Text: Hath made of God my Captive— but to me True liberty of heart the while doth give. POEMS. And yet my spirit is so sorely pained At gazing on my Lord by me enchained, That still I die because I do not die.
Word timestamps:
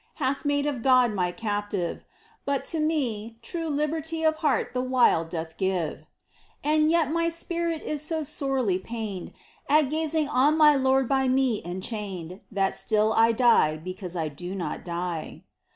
Hath 0.15 0.45
made 0.45 0.65
of 0.65 0.81
God 0.81 1.13
my 1.13 1.31
Captive— 1.31 2.05
but 2.47 2.65
to 2.65 2.79
me 2.79 3.37
True 3.43 3.67
liberty 3.69 4.23
of 4.23 4.37
heart 4.37 4.73
the 4.73 4.81
while 4.81 5.23
doth 5.25 5.57
give. 5.57 5.99
POEMS. 5.99 6.05
And 6.63 6.89
yet 6.89 7.11
my 7.13 7.29
spirit 7.29 7.83
is 7.83 8.01
so 8.01 8.23
sorely 8.23 8.79
pained 8.79 9.31
At 9.69 9.91
gazing 9.91 10.27
on 10.27 10.57
my 10.57 10.73
Lord 10.73 11.07
by 11.07 11.27
me 11.27 11.63
enchained, 11.63 12.41
That 12.51 12.75
still 12.75 13.13
I 13.13 13.31
die 13.31 13.77
because 13.77 14.15
I 14.15 14.27
do 14.27 14.55
not 14.55 14.83
die. 14.83 15.43